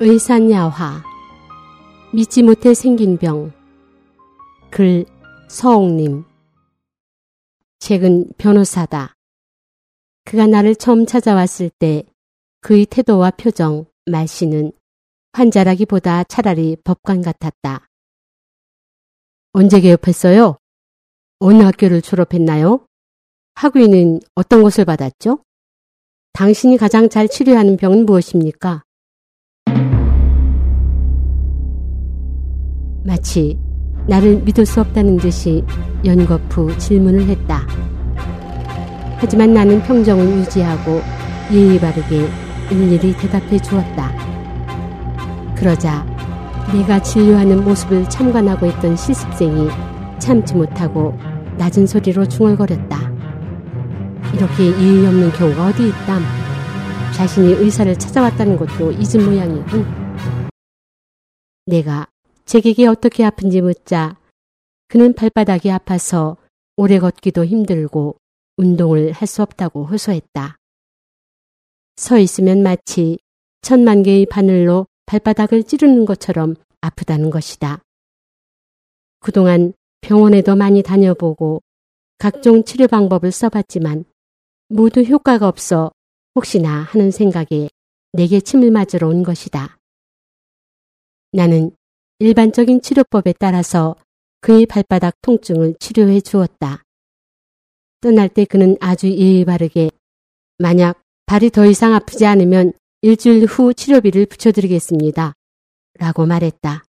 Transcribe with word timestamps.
의산야화 0.00 1.04
믿지 2.14 2.42
못해 2.42 2.72
생긴 2.74 3.18
병 3.18 3.52
글 4.70 5.04
서옥님 5.48 6.24
최근 7.80 8.30
변호사다. 8.38 9.14
그가 10.24 10.46
나를 10.46 10.76
처음 10.76 11.06
찾아왔을 11.06 11.70
때 11.78 12.04
그의 12.60 12.86
태도와 12.86 13.32
표정, 13.32 13.86
말씨는 14.06 14.72
환자라기보다 15.32 16.24
차라리 16.24 16.76
법관 16.84 17.22
같았다. 17.22 17.86
언제 19.52 19.80
개업했어요? 19.80 20.56
어느 21.40 21.62
학교를 21.62 22.00
졸업했나요? 22.00 22.86
학위는 23.54 24.20
어떤 24.34 24.62
것을 24.62 24.84
받았죠? 24.84 25.42
당신이 26.32 26.76
가장 26.76 27.08
잘 27.08 27.26
치료하는 27.28 27.76
병은 27.76 28.06
무엇입니까? 28.06 28.84
마치 33.02 33.58
나를 34.06 34.42
믿을 34.42 34.66
수 34.66 34.80
없다는 34.80 35.16
듯이 35.18 35.64
연거푸 36.04 36.76
질문을 36.78 37.26
했다. 37.28 37.66
하지만 39.18 39.52
나는 39.54 39.82
평정을 39.82 40.38
유지하고 40.38 41.00
예의 41.52 41.78
바르게 41.78 42.28
일일이 42.70 43.16
대답해 43.16 43.58
주었다. 43.58 44.10
그러자 45.56 46.06
내가 46.72 47.02
진료하는 47.02 47.64
모습을 47.64 48.08
참관하고 48.08 48.66
있던 48.66 48.96
실습생이 48.96 49.68
참지 50.18 50.54
못하고 50.54 51.18
낮은 51.58 51.86
소리로 51.86 52.26
중얼거렸다. 52.26 53.10
이렇게 54.34 54.64
예의 54.64 55.06
없는 55.06 55.32
경우가 55.32 55.66
어디 55.66 55.88
있담? 55.88 56.22
자신이 57.14 57.52
의사를 57.54 57.94
찾아왔다는 57.98 58.56
것도 58.56 58.92
잊은 58.92 59.24
모양이군. 59.24 59.86
내가 61.66 62.06
제객이 62.50 62.84
어떻게 62.86 63.22
아픈지 63.22 63.60
묻자 63.60 64.18
그는 64.88 65.12
발바닥이 65.14 65.70
아파서 65.70 66.36
오래 66.76 66.98
걷기도 66.98 67.44
힘들고 67.44 68.16
운동을 68.56 69.12
할 69.12 69.28
수 69.28 69.42
없다고 69.42 69.84
호소했다. 69.84 70.56
서 71.94 72.18
있으면 72.18 72.64
마치 72.64 73.20
천만 73.62 74.02
개의 74.02 74.26
바늘로 74.26 74.88
발바닥을 75.06 75.62
찌르는 75.62 76.06
것처럼 76.06 76.56
아프다는 76.80 77.30
것이다. 77.30 77.82
그동안 79.20 79.72
병원에도 80.00 80.56
많이 80.56 80.82
다녀보고 80.82 81.62
각종 82.18 82.64
치료 82.64 82.88
방법을 82.88 83.30
써봤지만 83.30 84.04
모두 84.66 85.02
효과가 85.02 85.46
없어 85.46 85.92
혹시나 86.34 86.82
하는 86.82 87.12
생각에 87.12 87.68
내게 88.12 88.40
침을 88.40 88.72
맞으러 88.72 89.06
온 89.06 89.22
것이다. 89.22 89.76
나는 91.30 91.70
일반적인 92.22 92.82
치료법에 92.82 93.32
따라서 93.38 93.96
그의 94.42 94.66
발바닥 94.66 95.14
통증을 95.22 95.76
치료해 95.80 96.20
주었다. 96.20 96.82
떠날 98.02 98.28
때 98.28 98.44
그는 98.44 98.76
아주 98.78 99.10
예의 99.10 99.46
바르게 99.46 99.90
만약 100.58 101.00
발이 101.24 101.48
더 101.48 101.64
이상 101.64 101.94
아프지 101.94 102.26
않으면 102.26 102.74
일주일 103.00 103.46
후 103.46 103.72
치료비를 103.72 104.26
붙여드리겠습니다. 104.26 105.32
라고 105.94 106.26
말했다. 106.26 106.84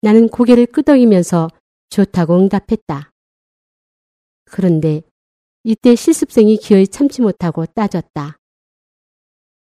나는 0.00 0.28
고개를 0.28 0.66
끄덕이면서 0.66 1.48
좋다고 1.90 2.38
응답했다. 2.38 3.12
그런데 4.46 5.02
이때 5.62 5.94
실습생이 5.94 6.56
기어이 6.56 6.88
참지 6.88 7.22
못하고 7.22 7.66
따졌다. 7.66 8.36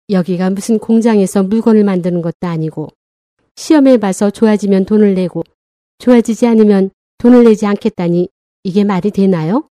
여기가 0.08 0.48
무슨 0.48 0.78
공장에서 0.78 1.42
물건을 1.42 1.84
만드는 1.84 2.22
것도 2.22 2.46
아니고 2.46 2.88
시험에 3.56 3.96
봐서 3.98 4.30
좋아지면 4.30 4.84
돈을 4.84 5.14
내고 5.14 5.42
좋아지지 5.98 6.46
않으면 6.46 6.90
돈을 7.18 7.44
내지 7.44 7.66
않겠다니 7.66 8.28
이게 8.64 8.84
말이 8.84 9.10
되나요? 9.10 9.68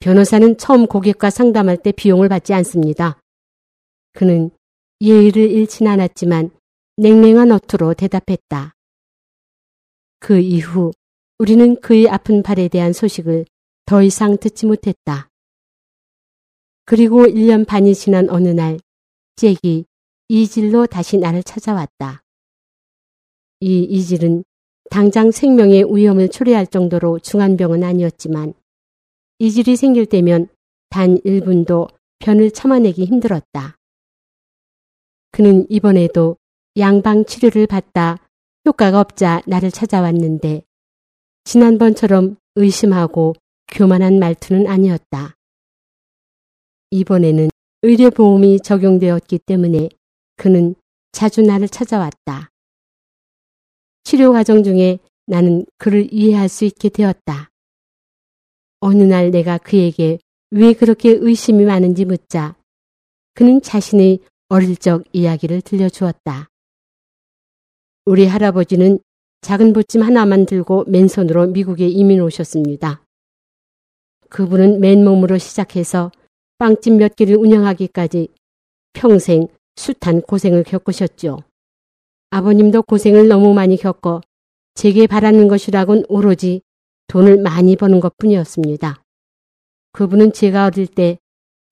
변호사는 0.00 0.58
처음 0.58 0.86
고객과 0.86 1.30
상담할 1.30 1.76
때 1.76 1.92
비용을 1.92 2.28
받지 2.28 2.52
않습니다. 2.54 3.20
그는 4.12 4.50
예의를 5.00 5.50
잃진 5.50 5.86
않았지만 5.86 6.50
냉랭한 6.96 7.52
어투로 7.52 7.94
대답했다. 7.94 8.74
그 10.18 10.38
이후 10.38 10.90
우리는 11.38 11.80
그의 11.80 12.08
아픈 12.08 12.42
발에 12.42 12.68
대한 12.68 12.92
소식을 12.92 13.44
더 13.86 14.02
이상 14.02 14.36
듣지 14.38 14.66
못했다. 14.66 15.28
그리고 16.84 17.24
1년 17.24 17.66
반이 17.66 17.94
지난 17.94 18.28
어느 18.28 18.48
날, 18.48 18.78
잭이 19.36 19.84
이질로 20.28 20.86
다시 20.86 21.16
나를 21.16 21.42
찾아왔다. 21.42 22.22
이 23.62 23.84
이질은 23.84 24.42
당장 24.90 25.30
생명의 25.30 25.84
위험을 25.84 26.28
초래할 26.28 26.66
정도로 26.66 27.20
중한 27.20 27.56
병은 27.56 27.84
아니었지만 27.84 28.54
이질이 29.38 29.76
생길 29.76 30.04
때면 30.04 30.48
단 30.90 31.16
1분도 31.18 31.88
변을 32.18 32.50
참아내기 32.50 33.04
힘들었다. 33.04 33.78
그는 35.30 35.64
이번에도 35.70 36.36
양방 36.76 37.24
치료를 37.24 37.68
받다 37.68 38.18
효과가 38.66 38.98
없자 38.98 39.42
나를 39.46 39.70
찾아왔는데 39.70 40.62
지난번처럼 41.44 42.36
의심하고 42.56 43.34
교만한 43.68 44.18
말투는 44.18 44.66
아니었다. 44.66 45.36
이번에는 46.90 47.48
의료보험이 47.82 48.58
적용되었기 48.58 49.38
때문에 49.46 49.88
그는 50.36 50.74
자주 51.12 51.42
나를 51.42 51.68
찾아왔다. 51.68 52.51
치료 54.04 54.32
과정 54.32 54.62
중에 54.62 54.98
나는 55.26 55.64
그를 55.78 56.08
이해할 56.12 56.48
수 56.48 56.64
있게 56.64 56.88
되었다. 56.88 57.50
어느 58.80 59.02
날 59.02 59.30
내가 59.30 59.58
그에게 59.58 60.18
왜 60.50 60.72
그렇게 60.72 61.10
의심이 61.10 61.64
많은지 61.64 62.04
묻자 62.04 62.56
그는 63.34 63.62
자신의 63.62 64.18
어릴 64.48 64.76
적 64.76 65.04
이야기를 65.12 65.62
들려주었다. 65.62 66.48
우리 68.04 68.26
할아버지는 68.26 68.98
작은 69.40 69.72
보침 69.72 70.02
하나만 70.02 70.46
들고 70.46 70.84
맨손으로 70.88 71.46
미국에 71.48 71.88
이민 71.88 72.20
오셨습니다. 72.20 73.02
그분은 74.28 74.80
맨몸으로 74.80 75.38
시작해서 75.38 76.10
빵집 76.58 76.94
몇 76.94 77.16
개를 77.16 77.36
운영하기까지 77.36 78.28
평생 78.92 79.46
숱한 79.76 80.22
고생을 80.22 80.64
겪으셨죠. 80.64 81.38
아버님도 82.32 82.84
고생을 82.84 83.28
너무 83.28 83.52
많이 83.52 83.76
겪어 83.76 84.22
제게 84.74 85.06
바라는 85.06 85.48
것이라곤 85.48 86.04
오로지 86.08 86.62
돈을 87.08 87.42
많이 87.42 87.76
버는 87.76 88.00
것 88.00 88.16
뿐이었습니다. 88.16 89.02
그분은 89.92 90.32
제가 90.32 90.64
어릴 90.64 90.86
때 90.86 91.18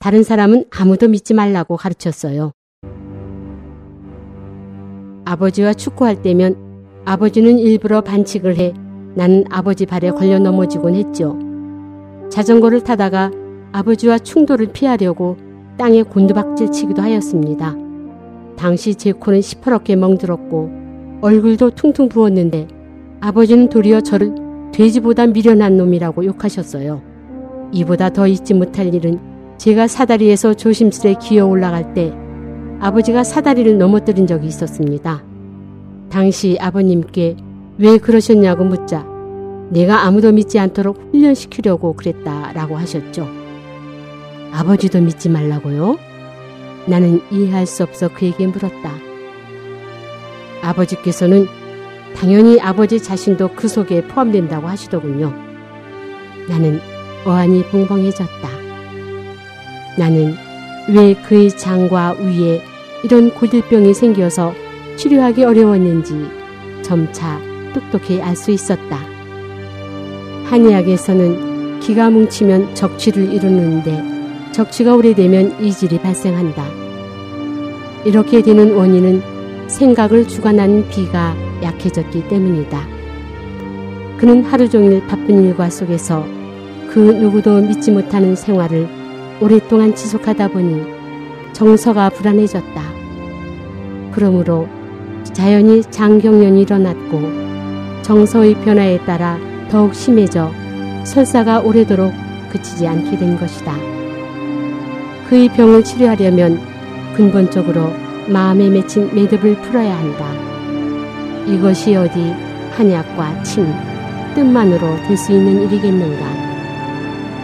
다른 0.00 0.22
사람은 0.22 0.66
아무도 0.68 1.08
믿지 1.08 1.32
말라고 1.32 1.78
가르쳤어요. 1.78 2.52
아버지와 5.24 5.72
축구할 5.72 6.20
때면 6.20 7.02
아버지는 7.06 7.58
일부러 7.58 8.02
반칙을 8.02 8.58
해 8.58 8.74
나는 9.14 9.44
아버지 9.48 9.86
발에 9.86 10.10
걸려 10.10 10.38
넘어지곤 10.38 10.94
했죠. 10.94 11.38
자전거를 12.28 12.84
타다가 12.84 13.30
아버지와 13.72 14.18
충돌을 14.18 14.72
피하려고 14.74 15.38
땅에 15.78 16.02
곤두박질 16.02 16.70
치기도 16.70 17.00
하였습니다. 17.00 17.89
당시 18.60 18.94
제 18.94 19.12
코는 19.12 19.40
시퍼렇게 19.40 19.96
멍들었고 19.96 20.70
얼굴도 21.22 21.70
퉁퉁 21.70 22.10
부었는데 22.10 22.68
아버지는 23.20 23.70
도리어 23.70 24.02
저를 24.02 24.34
돼지보다 24.70 25.26
미련한 25.28 25.78
놈이라고 25.78 26.26
욕하셨어요. 26.26 27.00
이보다 27.72 28.10
더 28.10 28.26
잊지 28.26 28.52
못할 28.52 28.94
일은 28.94 29.18
제가 29.56 29.88
사다리에서 29.88 30.52
조심스레 30.52 31.14
기어 31.22 31.46
올라갈 31.46 31.94
때 31.94 32.12
아버지가 32.80 33.24
사다리를 33.24 33.78
넘어뜨린 33.78 34.26
적이 34.26 34.48
있었습니다. 34.48 35.24
당시 36.10 36.58
아버님께 36.60 37.36
왜 37.78 37.96
그러셨냐고 37.96 38.64
묻자 38.64 39.06
내가 39.70 40.04
아무도 40.04 40.32
믿지 40.32 40.58
않도록 40.58 40.98
훈련시키려고 41.12 41.94
그랬다라고 41.94 42.76
하셨죠. 42.76 43.26
아버지도 44.52 45.00
믿지 45.00 45.30
말라고요? 45.30 46.09
나는 46.90 47.22
이해할 47.30 47.66
수 47.66 47.84
없어 47.84 48.08
그에게 48.08 48.46
물었다. 48.48 48.92
아버지께서는 50.62 51.46
당연히 52.16 52.60
아버지 52.60 53.00
자신도 53.00 53.50
그 53.54 53.68
속에 53.68 54.02
포함된다고 54.02 54.66
하시더군요. 54.66 55.32
나는 56.48 56.80
어안이 57.24 57.64
벙벙해졌다. 57.70 58.48
나는 59.96 60.34
왜 60.88 61.14
그의 61.14 61.56
장과 61.56 62.16
위에 62.18 62.62
이런 63.04 63.32
고질병이 63.32 63.94
생겨서 63.94 64.52
치료하기 64.96 65.44
어려웠는지 65.44 66.28
점차 66.82 67.40
똑똑히 67.72 68.20
알 68.20 68.34
수 68.34 68.50
있었다. 68.50 68.98
한의학에서는 70.46 71.78
기가 71.78 72.10
뭉치면 72.10 72.74
적취를 72.74 73.32
이루는데 73.32 74.50
적취가 74.52 74.96
오래되면 74.96 75.62
이질이 75.64 76.00
발생한다. 76.00 76.79
이렇게 78.04 78.42
되는 78.42 78.74
원인은 78.74 79.68
생각을 79.68 80.26
주관하는 80.26 80.88
비가 80.88 81.34
약해졌기 81.62 82.28
때문이다. 82.28 82.80
그는 84.16 84.44
하루 84.44 84.68
종일 84.68 85.06
바쁜 85.06 85.44
일과 85.44 85.70
속에서 85.70 86.24
그 86.90 86.98
누구도 86.98 87.60
믿지 87.62 87.90
못하는 87.90 88.34
생활을 88.34 88.88
오랫동안 89.40 89.94
지속하다 89.94 90.48
보니 90.48 90.82
정서가 91.52 92.10
불안해졌다. 92.10 92.82
그러므로 94.12 94.68
자연히 95.32 95.82
장경련이 95.82 96.62
일어났고 96.62 97.22
정서의 98.02 98.54
변화에 98.56 98.98
따라 99.04 99.38
더욱 99.70 99.94
심해져 99.94 100.50
설사가 101.04 101.60
오래도록 101.60 102.12
그치지 102.50 102.86
않게 102.86 103.16
된 103.18 103.38
것이다. 103.38 103.74
그의 105.28 105.48
병을 105.50 105.84
치료하려면 105.84 106.69
근본적으로 107.16 107.92
마음에 108.28 108.68
맺힌 108.68 109.14
매듭을 109.14 109.56
풀어야 109.62 109.96
한다. 109.98 110.32
이것이 111.46 111.94
어디 111.96 112.32
한약과 112.72 113.42
침, 113.42 113.66
뜻만으로 114.34 114.96
될 115.06 115.16
수 115.16 115.32
있는 115.32 115.62
일이겠는가? 115.62 116.24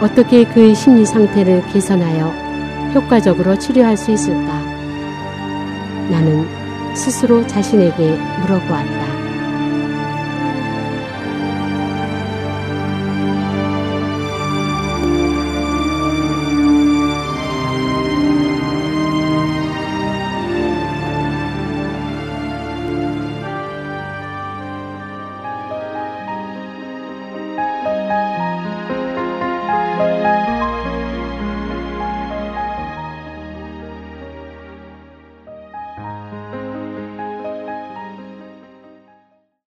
어떻게 0.00 0.44
그의 0.44 0.74
심리 0.74 1.04
상태를 1.04 1.66
개선하여 1.72 2.26
효과적으로 2.94 3.58
치료할 3.58 3.96
수 3.96 4.10
있을까? 4.12 4.60
나는 6.10 6.46
스스로 6.94 7.46
자신에게 7.46 8.18
물어보았다. 8.42 9.05